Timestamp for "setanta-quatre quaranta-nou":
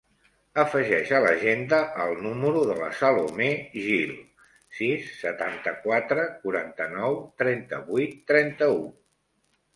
5.19-7.21